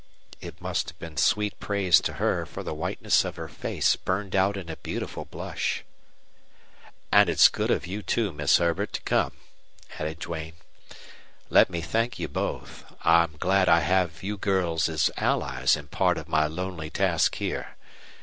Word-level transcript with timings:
It 0.39 0.59
must 0.59 0.89
have 0.89 0.97
been 0.97 1.15
sweet 1.15 1.59
praise 1.59 2.01
to 2.01 2.13
her, 2.13 2.47
for 2.47 2.63
the 2.63 2.73
whiteness 2.73 3.23
of 3.23 3.35
her 3.35 3.47
face 3.47 3.95
burned 3.95 4.35
out 4.35 4.57
in 4.57 4.67
a 4.67 4.75
beautiful 4.77 5.25
blush. 5.25 5.83
"And 7.11 7.29
it's 7.29 7.47
good 7.49 7.69
of 7.69 7.85
you, 7.85 8.01
too, 8.01 8.33
Miss 8.33 8.57
Herbert, 8.57 8.93
to 8.93 9.01
come," 9.03 9.33
added 9.99 10.17
Duane. 10.17 10.53
"Let 11.51 11.69
me 11.69 11.81
thank 11.81 12.17
you 12.17 12.27
both. 12.27 12.83
I'm 13.03 13.35
glad 13.37 13.69
I 13.69 13.81
have 13.81 14.23
you 14.23 14.37
girls 14.37 14.89
as 14.89 15.11
allies 15.17 15.75
in 15.75 15.85
part 15.87 16.17
of 16.17 16.27
my 16.27 16.47
lonely 16.47 16.89
task 16.89 17.35
here. 17.35 17.75